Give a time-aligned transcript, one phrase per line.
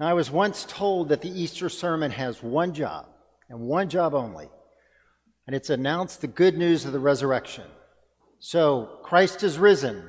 [0.00, 3.06] Now, I was once told that the Easter sermon has one job,
[3.48, 4.48] and one job only,
[5.46, 7.64] and it's announce the good news of the resurrection.
[8.40, 10.02] So, Christ is risen.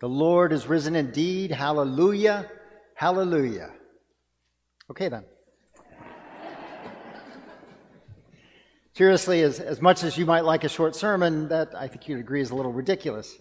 [0.00, 1.50] The Lord is risen indeed.
[1.50, 2.50] Hallelujah.
[2.94, 3.72] Hallelujah.
[4.90, 5.24] Okay, then.
[8.94, 12.20] Seriously, as, as much as you might like a short sermon, that I think you'd
[12.20, 13.36] agree is a little ridiculous.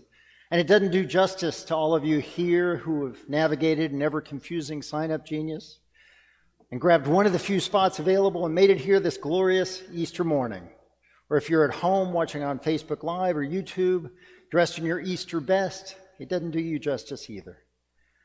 [0.51, 4.19] And it doesn't do justice to all of you here who have navigated an ever
[4.19, 5.77] confusing SignUpGenius
[6.75, 10.25] and grabbed one of the few spots available and made it here this glorious Easter
[10.25, 10.67] morning.
[11.29, 14.11] Or if you're at home watching on Facebook Live or YouTube,
[14.51, 17.59] dressed in your Easter best, it doesn't do you justice either.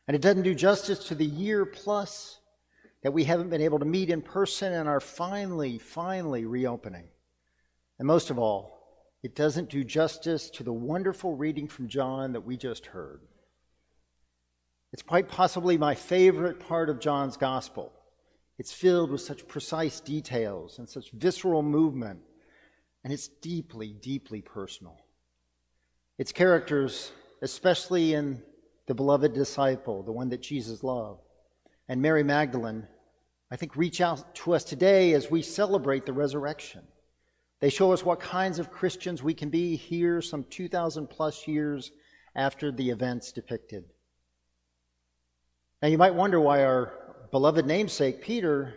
[0.09, 2.41] And it doesn't do justice to the year plus
[3.05, 7.07] that we haven't been able to meet in person and are finally, finally reopening.
[8.01, 8.83] And most of all,
[9.23, 13.21] it doesn't do justice to the wonderful reading from John that we just heard.
[14.93, 17.93] It's quite possibly my favorite part of John's gospel.
[18.61, 22.21] It's filled with such precise details and such visceral movement,
[23.03, 25.01] and it's deeply, deeply personal.
[26.19, 28.43] Its characters, especially in
[28.85, 31.23] the beloved disciple, the one that Jesus loved,
[31.89, 32.87] and Mary Magdalene,
[33.51, 36.83] I think reach out to us today as we celebrate the resurrection.
[37.61, 41.93] They show us what kinds of Christians we can be here some 2,000 plus years
[42.37, 43.85] after the events depicted.
[45.81, 47.00] Now, you might wonder why our
[47.31, 48.75] beloved namesake, Peter,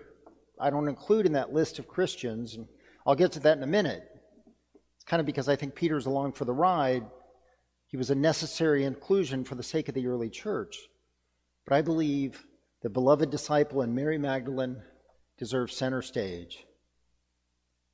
[0.60, 2.68] I don't include in that list of Christians, and
[3.06, 4.08] I'll get to that in a minute.
[4.96, 7.04] It's kind of because I think Peter's along for the ride.
[7.88, 10.78] He was a necessary inclusion for the sake of the early church.
[11.66, 12.46] But I believe
[12.82, 14.82] the beloved disciple and Mary Magdalene
[15.38, 16.66] deserve center stage.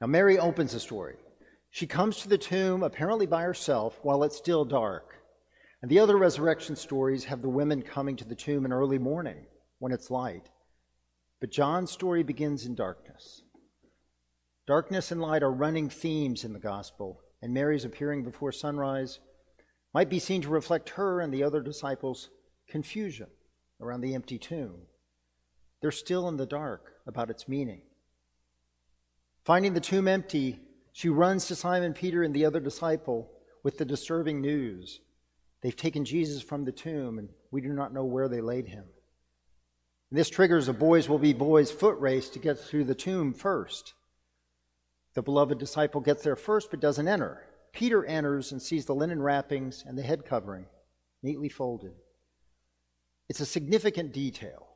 [0.01, 1.15] Now, Mary opens the story.
[1.71, 5.15] She comes to the tomb apparently by herself while it's still dark.
[5.81, 9.45] And the other resurrection stories have the women coming to the tomb in early morning
[9.79, 10.49] when it's light.
[11.39, 13.43] But John's story begins in darkness.
[14.67, 19.19] Darkness and light are running themes in the gospel, and Mary's appearing before sunrise
[19.93, 22.29] might be seen to reflect her and the other disciples'
[22.67, 23.27] confusion
[23.81, 24.81] around the empty tomb.
[25.81, 27.81] They're still in the dark about its meaning.
[29.45, 30.59] Finding the tomb empty,
[30.91, 33.31] she runs to Simon Peter and the other disciple
[33.63, 34.99] with the disturbing news.
[35.61, 38.85] They've taken Jesus from the tomb, and we do not know where they laid him.
[40.09, 43.33] And this triggers a boys will be boys foot race to get through the tomb
[43.33, 43.93] first.
[45.13, 47.43] The beloved disciple gets there first but doesn't enter.
[47.73, 50.65] Peter enters and sees the linen wrappings and the head covering
[51.21, 51.93] neatly folded.
[53.27, 54.67] It's a significant detail,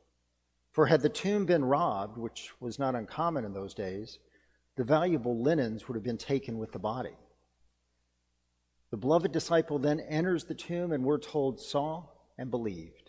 [0.70, 4.18] for had the tomb been robbed, which was not uncommon in those days,
[4.76, 7.16] the valuable linens would have been taken with the body.
[8.90, 12.04] The beloved disciple then enters the tomb and we're told saw
[12.38, 13.03] and believed.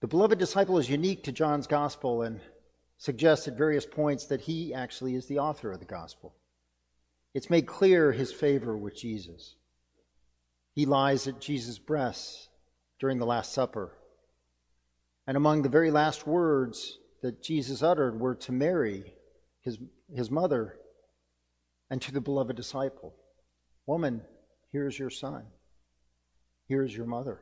[0.00, 2.40] The beloved disciple is unique to John's gospel and
[2.96, 6.34] suggests at various points that he actually is the author of the gospel.
[7.34, 9.56] It's made clear his favor with Jesus.
[10.74, 12.48] He lies at Jesus' breast
[12.98, 13.96] during the Last Supper.
[15.26, 19.14] And among the very last words that Jesus uttered were to Mary,
[19.62, 19.78] his,
[20.14, 20.76] his mother,
[21.90, 23.14] and to the beloved disciple
[23.86, 24.22] Woman,
[24.70, 25.44] here's your son.
[26.68, 27.40] Here's your mother.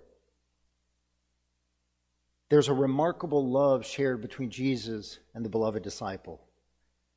[2.49, 6.41] There's a remarkable love shared between Jesus and the beloved disciple.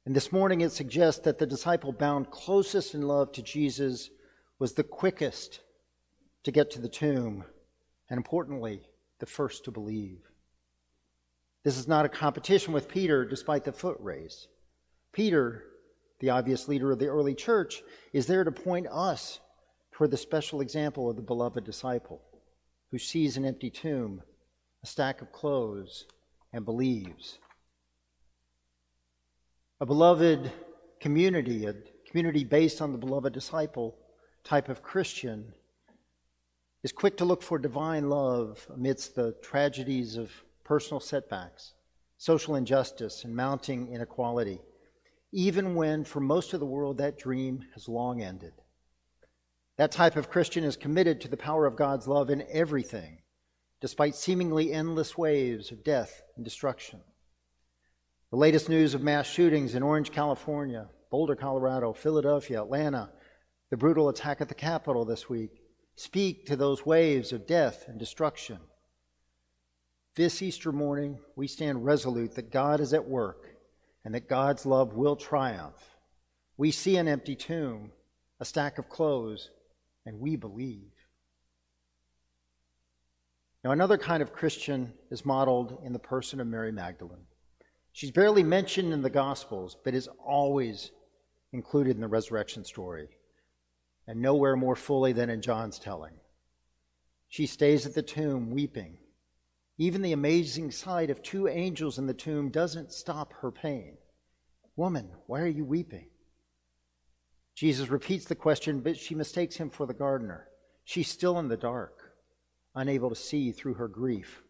[0.05, 4.09] And this morning it suggests that the disciple bound closest in love to Jesus
[4.59, 5.61] was the quickest
[6.43, 7.45] to get to the tomb,
[8.09, 8.81] and importantly,
[9.19, 10.19] the first to believe.
[11.63, 14.47] This is not a competition with Peter, despite the foot race.
[15.13, 15.65] Peter,
[16.19, 19.39] the obvious leader of the early church, is there to point us
[19.91, 22.21] toward the special example of the beloved disciple
[22.89, 24.23] who sees an empty tomb,
[24.83, 26.05] a stack of clothes,
[26.53, 27.39] and believes.
[29.79, 30.51] A beloved
[30.99, 31.75] community, a
[32.09, 33.97] community based on the beloved disciple
[34.43, 35.53] type of Christian,
[36.83, 40.31] is quick to look for divine love amidst the tragedies of
[40.63, 41.73] personal setbacks,
[42.17, 44.59] social injustice, and mounting inequality
[45.31, 48.53] even when for most of the world that dream has long ended.
[49.77, 53.19] That type of Christian is committed to the power of God's love in everything,
[53.81, 57.01] despite seemingly endless waves of death and destruction.
[58.29, 63.09] The latest news of mass shootings in Orange, California, Boulder, Colorado, Philadelphia, Atlanta,
[63.71, 65.63] the brutal attack at the Capitol this week
[65.95, 68.59] speak to those waves of death and destruction.
[70.15, 73.49] This Easter morning, we stand resolute that God is at work
[74.05, 75.97] and that God's love will triumph.
[76.55, 77.91] We see an empty tomb,
[78.39, 79.49] a stack of clothes,
[80.05, 80.91] and we believe.
[83.63, 87.25] Now, another kind of Christian is modeled in the person of Mary Magdalene.
[87.93, 90.91] She's barely mentioned in the Gospels, but is always
[91.53, 93.09] included in the resurrection story,
[94.07, 96.13] and nowhere more fully than in John's telling.
[97.27, 98.97] She stays at the tomb weeping.
[99.77, 103.97] Even the amazing sight of two angels in the tomb doesn't stop her pain.
[104.75, 106.07] Woman, why are you weeping?
[107.55, 110.47] Jesus repeats the question, but she mistakes him for the gardener.
[110.83, 112.00] She's still in the dark,
[112.75, 114.41] unable to see through her grief.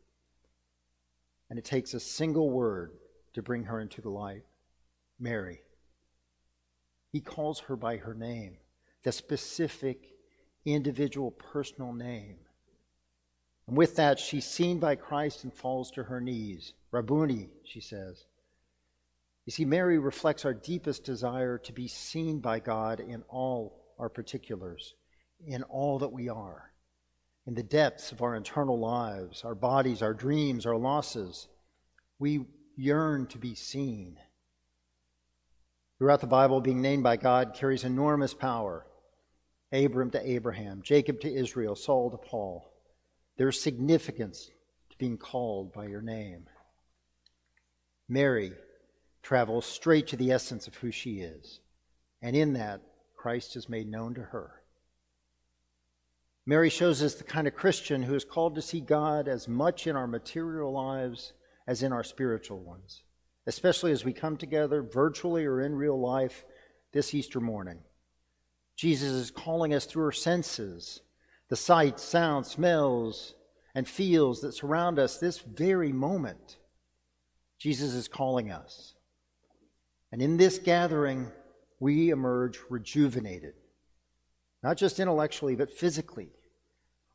[1.50, 2.92] And it takes a single word
[3.34, 4.44] to bring her into the light
[5.20, 5.62] Mary.
[7.12, 8.58] He calls her by her name,
[9.04, 10.14] the specific,
[10.66, 12.38] individual, personal name.
[13.68, 16.74] And with that, she's seen by Christ and falls to her knees.
[16.92, 18.26] Rabboni, she says.
[19.46, 24.10] You see, Mary reflects our deepest desire to be seen by God in all our
[24.10, 24.94] particulars,
[25.46, 26.71] in all that we are,
[27.48, 31.48] in the depths of our internal lives, our bodies, our dreams, our losses.
[32.20, 32.46] We
[32.76, 34.18] yearn to be seen.
[35.98, 38.86] Throughout the Bible, being named by God carries enormous power.
[39.72, 42.72] Abram to Abraham, Jacob to Israel, Saul to Paul.
[43.38, 44.50] There's significance
[44.90, 46.48] to being called by your name.
[48.10, 48.52] Mary
[49.24, 51.60] travels straight to the essence of who she is,
[52.22, 52.82] and in that,
[53.16, 54.61] Christ is made known to her.
[56.46, 59.86] Mary shows us the kind of Christian who is called to see God as much
[59.86, 61.34] in our material lives
[61.68, 63.04] as in our spiritual ones,
[63.46, 66.44] especially as we come together virtually or in real life
[66.94, 67.80] this Easter morning.
[68.76, 71.02] Jesus is calling us through our senses,
[71.50, 73.36] the sights, sounds, smells,
[73.76, 76.58] and feels that surround us this very moment.
[77.60, 78.96] Jesus is calling us.
[80.12, 81.32] And in this gathering,
[81.80, 83.54] we emerge rejuvenated,
[84.64, 86.32] not just intellectually, but physically.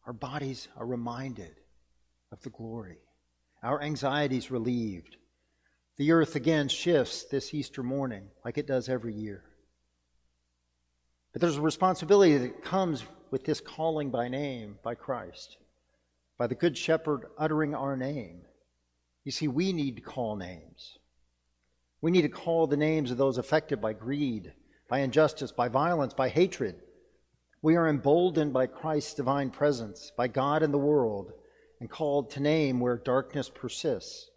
[0.06, 1.54] Our bodies are reminded
[2.32, 2.98] of the glory
[3.62, 5.16] our anxieties relieved.
[5.96, 9.42] The earth again shifts this Easter morning like it does every year.
[11.32, 15.56] But there's a responsibility that comes with this calling by name by Christ,
[16.38, 18.42] by the Good Shepherd uttering our name.
[19.24, 20.98] You see, we need to call names.
[22.00, 24.52] We need to call the names of those affected by greed,
[24.88, 26.76] by injustice, by violence, by hatred.
[27.62, 31.32] We are emboldened by Christ's divine presence, by God and the world
[31.80, 34.30] and called to name where darkness persists,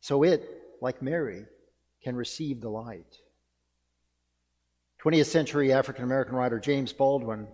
[0.00, 0.48] so it,
[0.80, 1.46] like Mary,
[2.02, 3.18] can receive the light.
[5.02, 7.46] 20th century African American writer James Baldwin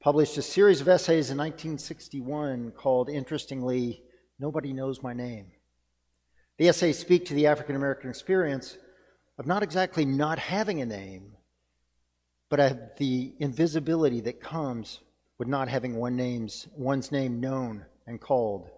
[0.00, 4.02] published a series of essays in 1961 called, interestingly,
[4.38, 5.46] Nobody Knows My Name.
[6.58, 8.76] The essays speak to the African American experience
[9.38, 11.32] of not exactly not having a name,
[12.48, 15.00] but of the invisibility that comes
[15.38, 18.70] with not having one name's, one's name known and called.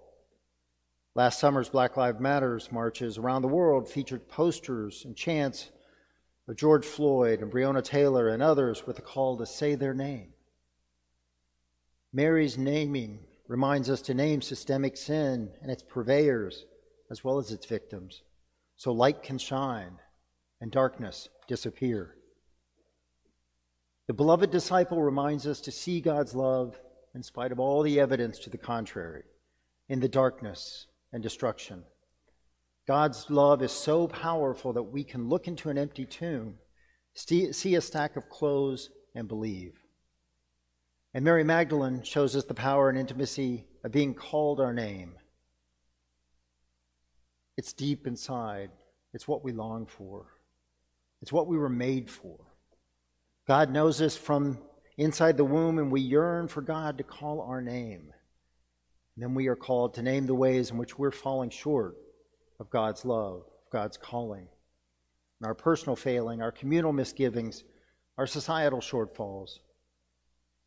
[1.14, 5.70] Last summer's Black Lives Matters marches around the world featured posters and chants
[6.48, 10.32] of George Floyd and Breonna Taylor and others with a call to say their name.
[12.12, 16.64] Mary's naming reminds us to name systemic sin and its purveyors
[17.10, 18.22] as well as its victims,
[18.76, 19.98] so light can shine
[20.60, 22.16] and darkness disappear.
[24.06, 26.78] The beloved disciple reminds us to see God's love
[27.14, 29.24] in spite of all the evidence to the contrary,
[29.88, 31.82] in the darkness and destruction.
[32.86, 36.54] God's love is so powerful that we can look into an empty tomb,
[37.14, 39.72] see a stack of clothes, and believe.
[41.14, 45.14] And Mary Magdalene shows us the power and intimacy of being called our name.
[47.56, 48.70] It's deep inside,
[49.14, 50.26] it's what we long for,
[51.22, 52.38] it's what we were made for.
[53.46, 54.58] God knows us from
[54.98, 58.12] inside the womb and we yearn for God to call our name.
[59.14, 61.96] And then we are called to name the ways in which we're falling short
[62.58, 64.48] of God's love, of God's calling,
[65.40, 67.62] and our personal failing, our communal misgivings,
[68.18, 69.58] our societal shortfalls.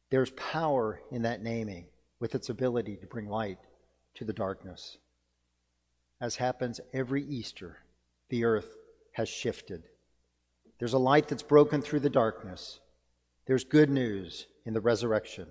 [0.10, 1.88] There's power in that naming
[2.20, 3.60] with its ability to bring light
[4.16, 4.98] to the darkness.
[6.22, 7.78] As happens every Easter,
[8.30, 8.70] the earth
[9.14, 9.84] has shifted.
[10.80, 12.80] There's a light that's broken through the darkness
[13.50, 15.48] there's good news in the resurrection.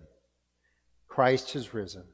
[1.09, 2.05] Christ has risen.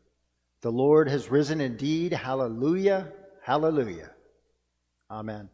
[0.62, 2.14] The Lord has risen indeed.
[2.14, 3.12] Hallelujah.
[3.42, 4.10] Hallelujah.
[5.10, 5.50] Amen.